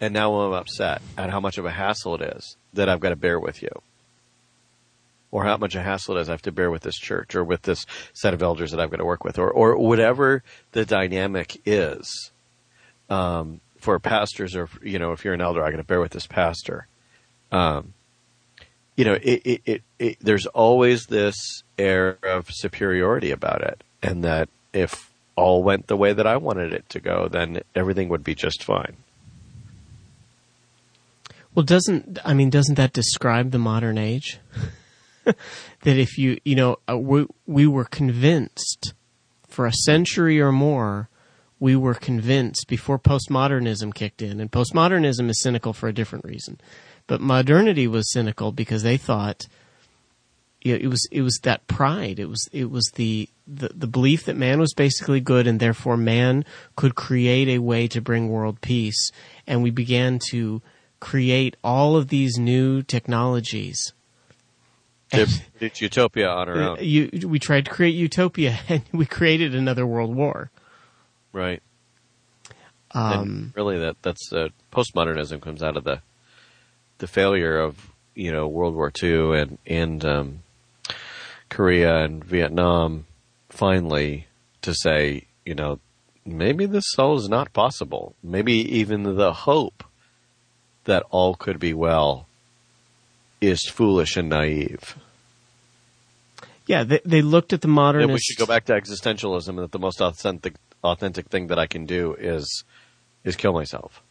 [0.01, 3.11] and now I'm upset at how much of a hassle it is that I've got
[3.11, 3.71] to bear with you.
[5.31, 7.37] Or how much of a hassle it is I have to bear with this church
[7.37, 10.43] or with this set of elders that I've got to work with or, or whatever
[10.73, 12.33] the dynamic is.
[13.09, 16.13] Um, for pastors or, you know, if you're an elder, I got to bear with
[16.13, 16.87] this pastor.
[17.51, 17.95] Um,
[18.97, 23.83] you know, it, it, it, it, there's always this air of superiority about it.
[24.03, 28.09] And that if all went the way that I wanted it to go, then everything
[28.09, 28.97] would be just fine.
[31.55, 34.39] Well, doesn't I mean doesn't that describe the modern age?
[35.25, 35.37] that
[35.85, 38.95] if you you know uh, we we were convinced
[39.47, 41.09] for a century or more
[41.61, 44.41] we were convinced before postmodernism kicked in.
[44.41, 46.59] And postmodernism is cynical for a different reason.
[47.07, 49.47] But modernity was cynical because they thought
[50.63, 52.19] you know, it was it was that pride.
[52.19, 55.97] It was it was the, the the belief that man was basically good and therefore
[55.97, 56.45] man
[56.77, 59.11] could create a way to bring world peace.
[59.47, 60.63] And we began to
[61.01, 63.93] create all of these new technologies
[65.13, 69.55] It's, it's utopia on our own, you, we tried to create utopia and we created
[69.55, 70.51] another world war.
[71.33, 71.63] right?
[72.93, 76.03] Um, really, that that's uh, postmodernism comes out of the
[76.99, 80.43] the failure of you know World War II and and um,
[81.49, 83.07] Korea and Vietnam.
[83.49, 84.27] Finally,
[84.63, 85.79] to say you know
[86.25, 88.17] maybe this all is not possible.
[88.23, 89.85] Maybe even the hope
[90.91, 92.27] that all could be well
[93.41, 94.97] is foolish and naive.
[96.67, 98.13] yeah, they, they looked at the modernist.
[98.13, 101.67] we should go back to existentialism and that the most authentic authentic thing that I
[101.67, 102.65] can do is
[103.25, 104.03] is kill myself.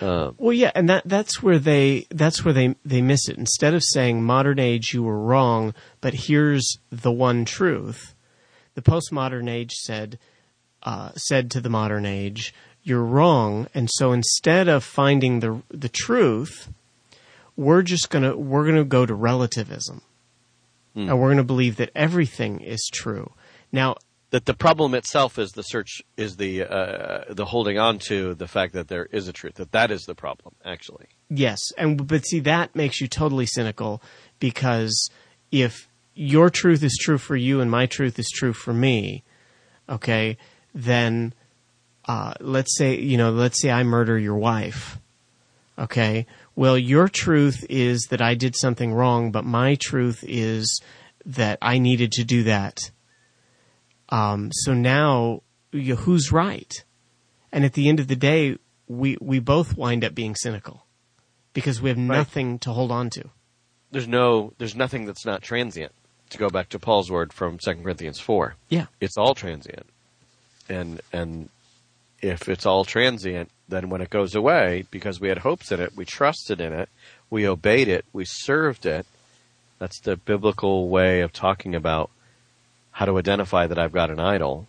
[0.00, 3.36] Uh, Well, yeah, and that that's where they that's where they they miss it.
[3.38, 8.14] Instead of saying modern age, you were wrong, but here's the one truth.
[8.74, 10.18] The postmodern age said
[10.82, 15.88] uh, said to the modern age, you're wrong, and so instead of finding the the
[15.88, 16.68] truth,
[17.56, 20.02] we're just gonna we're gonna go to relativism,
[20.94, 21.08] Hmm.
[21.08, 23.32] and we're gonna believe that everything is true.
[23.70, 23.96] Now,
[24.30, 28.48] that the problem itself is the search is the uh, the holding on to the
[28.48, 32.24] fact that there is a truth that that is the problem actually Yes, and but
[32.26, 34.02] see that makes you totally cynical
[34.40, 35.10] because
[35.50, 39.22] if your truth is true for you and my truth is true for me,
[39.88, 40.36] okay,
[40.74, 41.32] then
[42.06, 44.98] uh, let's say you know let's say I murder your wife,
[45.78, 46.26] okay.
[46.54, 50.82] Well, your truth is that I did something wrong, but my truth is
[51.24, 52.90] that I needed to do that.
[54.10, 56.72] Um, so now, you who's right?
[57.50, 60.84] And at the end of the day, we we both wind up being cynical
[61.54, 63.30] because we have nothing to hold on to.
[63.90, 65.92] there's no there's nothing that's not transient
[66.30, 68.86] to go back to Paul's word from 2 Corinthians 4 Yeah.
[69.00, 69.84] it's all transient
[70.68, 71.50] and and
[72.22, 75.96] if it's all transient then when it goes away because we had hopes in it
[75.96, 76.88] we trusted in it
[77.28, 79.04] we obeyed it we served it
[79.78, 82.08] that's the biblical way of talking about
[82.92, 84.66] how to identify that I've got an idol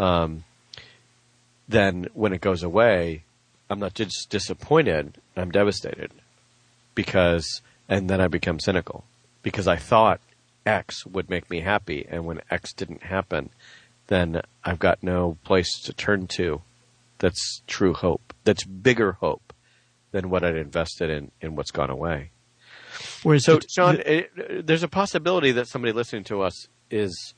[0.00, 0.44] um,
[1.68, 3.24] then when it goes away,
[3.68, 6.10] I'm not just disappointed, I'm devastated
[6.94, 9.04] because, and then I become cynical
[9.42, 10.20] because I thought
[10.66, 12.06] X would make me happy.
[12.08, 13.50] And when X didn't happen,
[14.10, 16.60] then I've got no place to turn to
[17.18, 19.52] that's true hope, that's bigger hope
[20.10, 22.30] than what I'd invested in, in what's gone away.
[23.22, 27.34] Whereas So, the- Sean, the- it, there's a possibility that somebody listening to us is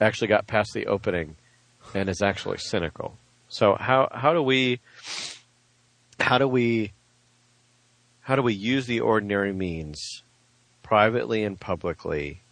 [0.00, 1.36] actually got past the opening
[1.94, 3.16] and is actually cynical.
[3.48, 4.80] So, how how do we
[6.20, 6.92] how do we
[8.20, 10.22] how do we use the ordinary means,
[10.82, 12.42] privately and publicly,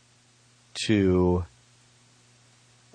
[0.87, 1.45] to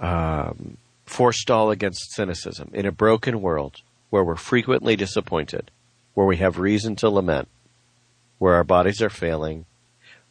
[0.02, 3.78] um, forestall against cynicism in a broken world
[4.10, 5.72] where we're frequently disappointed,
[6.14, 7.48] where we have reason to lament,
[8.40, 9.66] where our bodies are failing,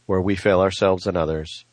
[0.07, 1.65] where we fail ourselves and others,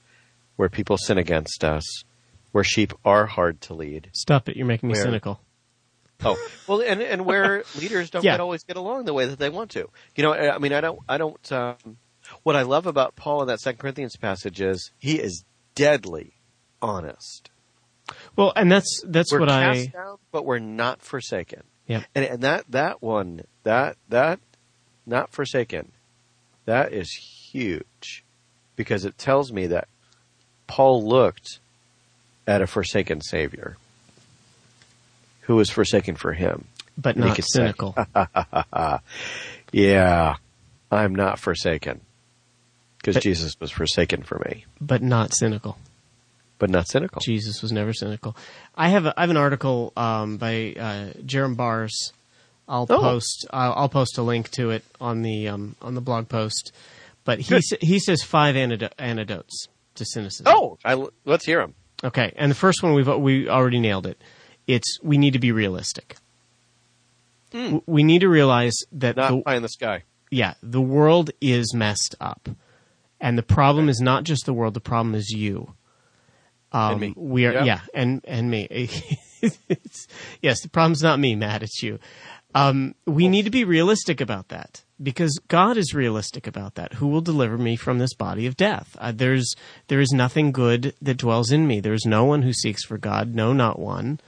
[0.55, 2.03] where people sin against us,
[2.51, 4.09] where sheep are hard to lead.
[4.13, 4.55] stop it.
[4.55, 5.41] You're making me Where- cynical.
[6.25, 8.33] Oh, well, and and where leaders don't Yeah.
[8.33, 9.87] get always get along the way that they want to.
[10.15, 11.51] You know, I mean, I don't, I don't.
[11.51, 11.75] Um,
[12.41, 15.43] what I love about Paul in that Second Corinthians passage is he is
[15.75, 16.33] deadly
[16.81, 17.51] honest.
[18.35, 19.87] Well, and that's that's we're what I.
[19.87, 21.63] down, but we're not forsaken.
[21.87, 22.03] Yeah.
[22.15, 24.39] And, and that that one that that
[25.05, 25.91] not forsaken,
[26.65, 28.23] that is huge,
[28.75, 29.87] because it tells me that
[30.67, 31.59] Paul looked
[32.45, 33.77] at a forsaken Savior,
[35.41, 36.65] who was forsaken for him.
[36.97, 37.95] But And not could say, cynical.
[39.73, 40.35] Yeah,
[40.89, 41.99] I'm not forsaken,
[42.97, 45.77] because Jesus was forsaken for me, but not cynical.
[46.59, 47.21] But not cynical.
[47.23, 48.35] Jesus was never cynical.
[48.75, 52.13] I have a, I have an article um, by uh, Jerram Barrs.
[52.67, 52.99] I'll Oh.
[52.99, 56.71] post I'll, I'll post a link to it on the um, on the blog post.
[57.25, 60.47] But he sa- he says five antido- antidotes to cynicism.
[60.49, 61.75] Oh, I, let's hear him.
[62.03, 62.33] okay.
[62.37, 64.19] And the first one we've we already nailed it.
[64.65, 66.15] It's we need to be realistic.
[67.53, 70.03] W- We need to realize that Not the, pie in the sky.
[70.31, 72.49] yeah, the world is messed up.
[73.19, 75.73] And the problem is not just the world, the problem is you.
[76.71, 77.13] Um, And me.
[77.15, 77.63] We are, Yeah.
[77.63, 78.67] yeah, and, and me.
[79.41, 80.07] It's-
[80.41, 81.99] yes, the problem's not me, Matt, it's you.
[82.55, 86.93] Um, we need to be realistic about that because God is realistic about that.
[86.93, 88.95] Who will deliver me from this body of death?
[88.99, 89.53] Uh, there's,
[89.89, 91.79] there is nothing good that dwells in me.
[91.81, 93.35] There's no one who seeks for God.
[93.35, 94.19] No, not one.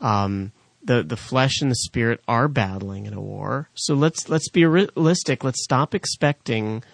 [0.00, 3.68] Um, the, the flesh and the spirit are battling in a war.
[3.74, 5.42] So let's, let's be realistic.
[5.42, 6.84] Let's stop expecting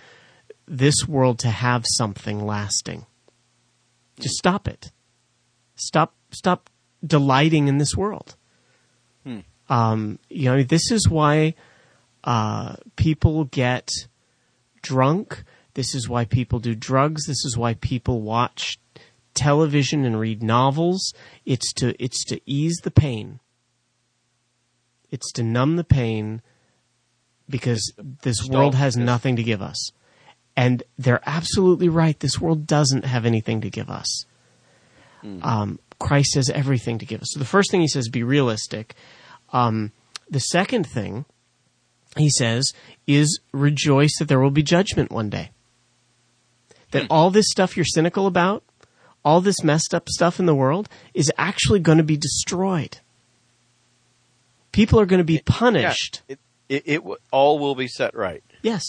[0.67, 3.05] this world to have something lasting.
[4.21, 4.93] Just stop it.
[5.75, 6.71] Stop, stop
[7.05, 8.37] delighting in this world.
[9.69, 11.55] Um, you know, this is why
[12.25, 13.89] uh, people get
[14.83, 15.45] drunk.
[15.75, 17.27] This is why people do drugs.
[17.27, 18.79] This is why people watch
[19.35, 21.13] television and read novels.
[21.45, 23.41] It's to it's to ease the pain.
[25.11, 26.43] It's to numb the pain
[27.49, 29.91] because this world has nothing to give us.
[30.57, 32.19] And they're absolutely right.
[32.19, 34.25] This world doesn't have anything to give us.
[35.43, 37.29] Um, Christ has everything to give us.
[37.33, 38.95] So the first thing he says, be realistic.
[39.53, 39.93] Um,
[40.31, 41.25] the second thing
[42.17, 42.73] he says
[43.07, 45.51] is rejoice that there will be judgment one day.
[46.93, 48.63] That all this stuff you're cynical about,
[49.25, 52.99] all this messed up stuff in the world is actually going to be destroyed.
[54.71, 56.23] People are going to be punished.
[56.29, 56.37] Yeah,
[56.69, 58.45] it, it, it all will be set right.
[58.63, 58.85] Yes.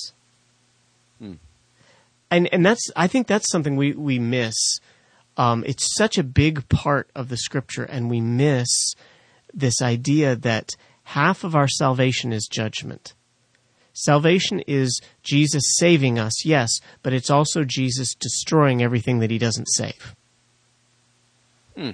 [1.20, 1.34] Hmm.
[2.30, 4.56] And and that's I think that's something we we miss.
[5.38, 8.68] Um, it's such a big part of the scripture, and we miss
[9.54, 10.72] this idea that
[11.04, 13.14] half of our salvation is judgment.
[13.94, 16.70] Salvation is Jesus saving us, yes,
[17.02, 20.16] but it's also Jesus destroying everything that he doesn't save.
[21.76, 21.92] Hmm.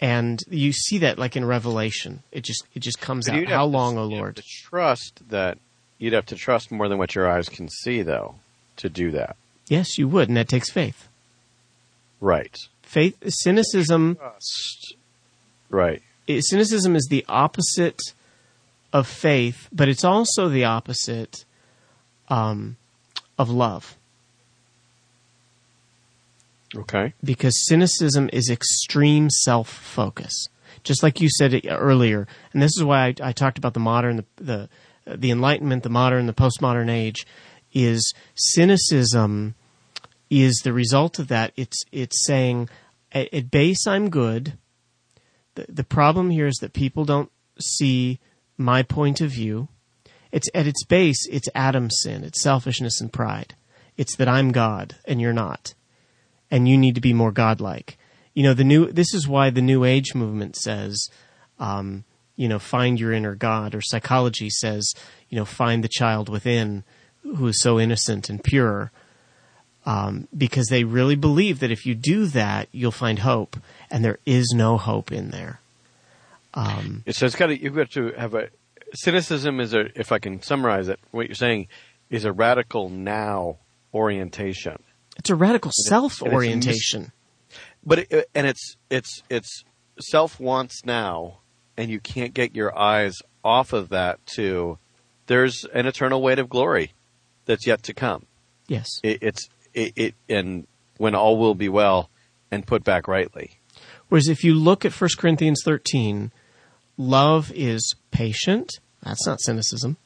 [0.00, 2.22] And you see that like in Revelation.
[2.32, 3.46] It just it just comes But out.
[3.48, 4.36] How to- long, O Lord?
[4.36, 5.58] To trust that
[5.98, 8.36] you'd have to trust more than what your eyes can see, though,
[8.76, 9.36] to do that.
[9.68, 11.08] Yes, you would, and that takes faith.
[12.20, 12.56] Right.
[12.82, 14.94] Faith cynicism Trust.
[15.68, 16.02] Right.
[16.26, 18.00] it- cynicism is the opposite
[18.92, 21.44] of faith, but it's also the opposite
[22.28, 22.76] um,
[23.38, 23.96] of love
[26.74, 27.12] Okay.
[27.22, 30.46] because cynicism is extreme self focus.
[30.84, 34.16] Just like you said earlier, and this is why I, I talked about the modern,
[34.16, 34.68] the, the
[35.16, 37.26] the Enlightenment, the modern, the postmodern age,
[37.76, 39.54] is cynicism
[40.30, 41.52] is the result of that.
[41.56, 42.68] It's it's saying
[43.12, 44.54] at, at base I'm good.
[45.54, 48.18] The the problem here is that people don't see
[48.56, 49.68] my point of view.
[50.32, 53.54] It's at its base, it's Adam's sin, it's selfishness and pride.
[53.96, 55.74] It's that I'm God and you're not
[56.50, 57.98] and you need to be more godlike.
[58.34, 61.08] You know, the new, this is why the new age movement says,
[61.58, 62.04] um,
[62.36, 64.92] you know, find your inner God, or psychology says,
[65.28, 66.84] you know, find the child within
[67.36, 68.92] who is so innocent and pure.
[69.84, 73.56] Um, because they really believe that if you do that, you'll find hope,
[73.88, 75.60] and there is no hope in there.
[76.54, 78.48] Um, so it's got to, you've got to have a
[78.94, 81.68] cynicism is a, if I can summarize it, what you're saying
[82.10, 83.58] is a radical now
[83.94, 84.82] orientation.
[85.18, 87.12] It's a radical self orientation.
[87.84, 89.64] But it, and it's it's it's
[90.00, 91.38] self wants now,
[91.76, 94.78] and you can't get your eyes off of that to
[95.26, 96.92] there's an eternal weight of glory
[97.46, 98.26] that's yet to come.
[98.68, 100.66] Yes, it, it's it, it and
[100.98, 102.10] when all will be well
[102.50, 103.58] and put back rightly.
[104.08, 106.32] Whereas if you look at 1 Corinthians 13,
[106.96, 108.70] love is patient.
[109.02, 109.96] That's not cynicism.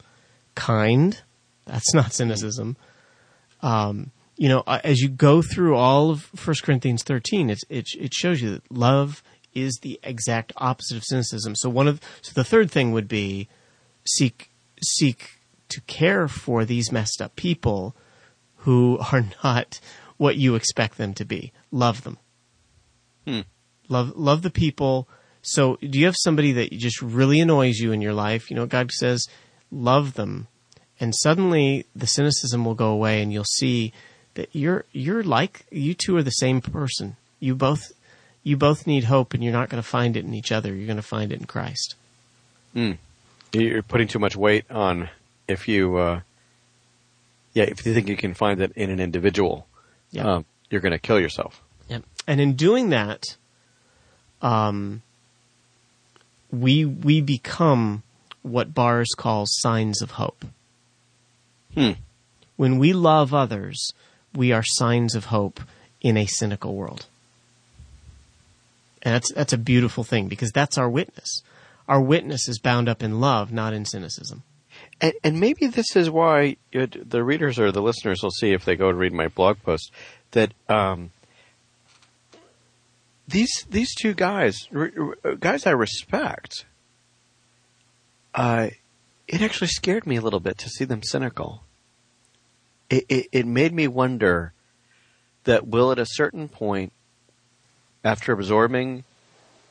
[0.55, 1.21] Kind.
[1.65, 2.77] That's not cynicism.
[3.61, 8.13] Um, you know, uh, as you go through all of 1 Corinthians 13, it, it
[8.13, 9.23] shows you that love
[9.53, 11.55] is the exact opposite of cynicism.
[11.55, 13.47] So one of, so the third thing would be
[14.05, 14.49] seek,
[14.83, 15.39] seek
[15.71, 17.95] to care for these messed up people
[18.57, 19.79] who are not
[20.17, 21.51] what you expect them to be.
[21.71, 22.17] Love them.
[23.25, 23.41] Hmm.
[23.89, 25.07] Love, love the people.
[25.41, 28.49] So do you have somebody that just really annoys you in your life?
[28.49, 29.27] You know, God says,
[29.71, 30.47] love them
[31.01, 33.91] and suddenly the cynicism will go away and you'll see
[34.35, 37.17] that you're you're like you two are the same person.
[37.39, 37.91] You both
[38.43, 40.73] you both need hope and you're not going to find it in each other.
[40.73, 41.95] You're going to find it in Christ.
[42.75, 42.97] Mm.
[43.51, 45.09] You're putting too much weight on
[45.47, 46.21] if you uh,
[47.53, 49.67] yeah, if you think you can find it in an individual,
[50.11, 50.25] yep.
[50.25, 51.61] um, you're going to kill yourself.
[51.89, 52.03] Yep.
[52.27, 53.37] And in doing that,
[54.41, 55.01] um,
[56.51, 58.03] we we become
[58.41, 60.45] what Barrs calls signs of hope.
[61.73, 61.91] Hmm.
[62.55, 63.93] When we love others,
[64.35, 65.61] we are signs of hope
[66.01, 67.05] in a cynical world.
[69.03, 71.41] And that's, that's a beautiful thing because that's our witness.
[71.87, 74.43] Our witness is bound up in love, not in cynicism.
[75.01, 78.63] And, and maybe this is why it, the readers or the listeners will see if
[78.63, 79.91] they go to read my blog post
[80.31, 81.11] that um,
[83.27, 84.67] these these two guys,
[85.39, 86.65] guys I respect,
[88.35, 88.69] uh,
[89.27, 91.63] it actually scared me a little bit to see them cynical.
[92.89, 94.53] It, it, it made me wonder
[95.45, 96.93] that will at a certain point,
[98.03, 99.05] after absorbing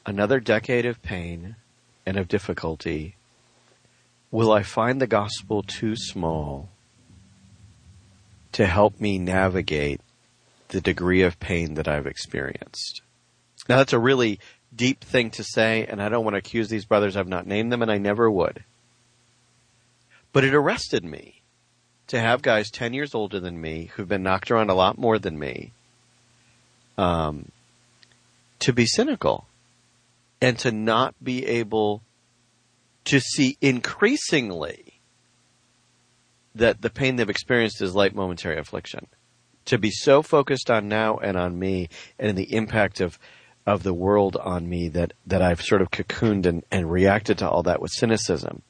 [0.07, 1.57] another decade of pain
[2.07, 3.17] and of difficulty,
[4.31, 6.71] will I find the gospel too small
[8.53, 10.01] to help me navigate
[10.69, 13.03] the degree of pain that I've experienced?
[13.69, 14.41] Now that's a really
[14.75, 17.17] deep thing to say, and I don't want to accuse these brothers.
[17.17, 18.65] I've not named them, and I never would.
[20.33, 21.43] But it arrested me
[22.07, 25.19] to have guys 10 years older than me who've been knocked around a lot more
[25.19, 25.73] than me
[26.99, 27.51] um,
[28.61, 29.47] to be cynical
[30.41, 32.03] and to not be able
[33.05, 35.01] to see increasingly
[36.55, 39.07] that the pain they've experienced is light momentary affliction.
[39.67, 41.89] To be so focused on now and on me
[42.19, 43.19] and the impact of
[43.67, 47.49] of the world on me that, that I've sort of cocooned and, and reacted to
[47.49, 48.63] all that with cynicism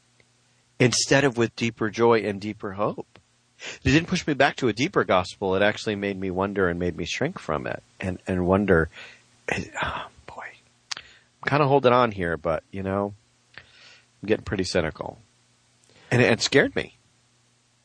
[0.78, 3.18] instead of with deeper joy and deeper hope.
[3.84, 5.54] It didn't push me back to a deeper gospel.
[5.54, 8.88] It actually made me wonder and made me shrink from it and, and wonder,
[9.50, 10.48] oh boy,
[10.96, 13.14] I'm kind of holding on here, but you know,
[14.22, 15.18] I'm getting pretty cynical.
[16.10, 16.98] And it, it scared me,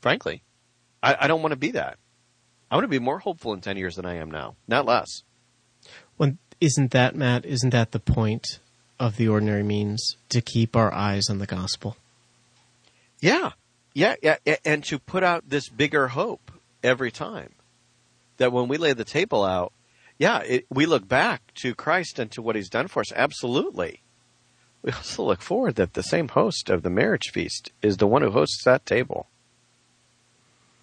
[0.01, 0.43] frankly.
[1.01, 1.97] I, I don't want to be that.
[2.69, 5.23] I want to be more hopeful in 10 years than I am now, not less.
[6.17, 8.59] When, isn't that, Matt, isn't that the point
[8.99, 11.97] of the ordinary means to keep our eyes on the gospel?
[13.19, 13.51] Yeah.
[13.93, 16.51] Yeah, yeah, and to put out this bigger hope
[16.83, 17.53] every time.
[18.37, 19.71] That when we lay the table out,
[20.17, 24.01] yeah, it, we look back to Christ and to what he's done for us, absolutely.
[24.85, 28.21] We also look forward that the same host of the marriage feast is the one
[28.21, 29.25] who hosts that table.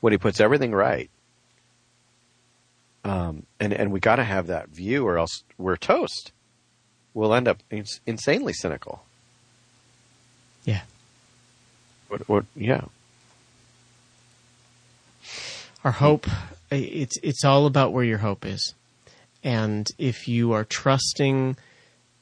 [0.00, 1.09] When he puts everything right.
[3.05, 6.32] Um, and, and we gotta have that view or else we're toast.
[7.14, 9.05] We'll end up ins- insanely cynical.
[10.64, 10.82] Yeah.
[12.09, 12.86] What, what, yeah.
[15.84, 16.26] Our hope,
[16.72, 18.74] it's, it's all about where your hope is.
[19.44, 21.57] And if you are trusting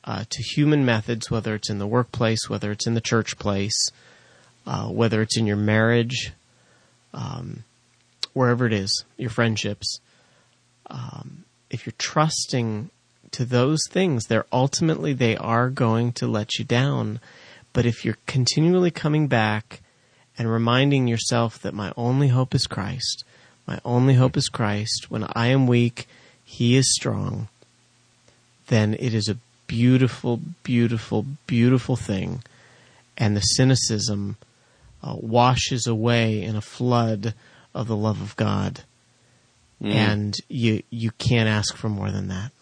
[0.05, 3.91] uh, to human methods, whether it's in the workplace, whether it's in the church place,
[4.67, 6.33] uh, whether it's in your marriage,
[7.13, 7.65] um,
[8.33, 10.01] wherever it is, your friendships,
[10.89, 12.91] um, if you're trusting
[13.33, 17.21] to those things, they're ultimately they are going to let you down.
[17.73, 19.81] But if you're continually coming back
[20.37, 23.25] and reminding yourself that my only hope is Christ,
[23.67, 26.09] my only hope is Christ, when I am weak,
[26.45, 27.49] He is strong,
[28.67, 29.37] then it is a
[29.71, 32.43] beautiful, beautiful, beautiful thing,
[33.17, 34.37] and the cynicism
[35.03, 37.35] uh, washes away in a flood
[37.73, 38.83] of the love of God,
[39.81, 39.95] Mm.
[39.95, 42.53] and you you can't ask for more than that.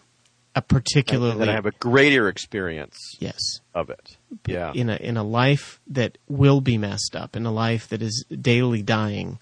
[0.54, 3.38] A particularly, that I have a greater experience yes,
[3.74, 4.16] of it.
[4.46, 4.72] Yeah.
[4.72, 8.24] in a in a life that will be messed up, in a life that is
[8.30, 9.40] daily dying.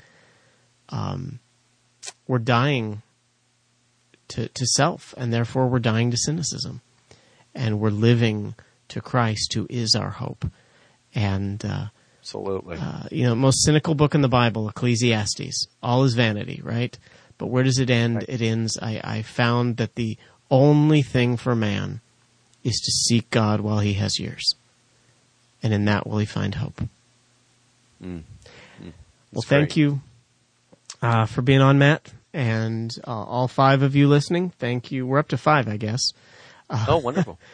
[0.88, 1.40] Um,
[2.26, 3.02] we're dying
[4.28, 6.80] to to self, and therefore we're dying to cynicism,
[7.56, 8.54] and we're living
[8.88, 10.44] to Christ, who is our hope.
[11.14, 11.86] And uh,
[12.20, 12.76] Absolutely.
[12.78, 15.66] uh, you know, most cynical book in the Bible, Ecclesiastes.
[15.82, 16.96] All is vanity, right?
[17.38, 18.16] But where does it end?
[18.16, 18.28] Right.
[18.28, 18.78] It ends.
[18.80, 20.16] I, I found that the
[20.50, 22.00] only thing for man
[22.62, 24.54] is to seek God while he has years,
[25.62, 26.82] and in that will he find hope.
[28.02, 28.22] Mm.
[29.32, 29.76] Well, thank great.
[29.76, 30.00] you
[31.02, 34.50] uh, for being on, Matt, and uh, all five of you listening.
[34.50, 35.06] Thank you.
[35.06, 36.12] We're up to five, I guess.
[36.70, 37.38] Oh, wonderful.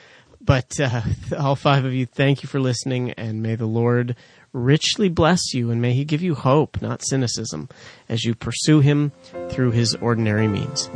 [0.45, 1.03] But uh,
[1.39, 4.17] all five of you, thank you for listening, and may the Lord
[4.53, 7.69] richly bless you, and may He give you hope, not cynicism,
[8.09, 9.13] as you pursue Him
[9.51, 10.91] through His ordinary means.